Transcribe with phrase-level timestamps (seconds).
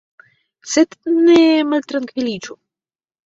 [0.75, 1.35] Sed ne
[1.73, 2.57] maltrankviliĝu.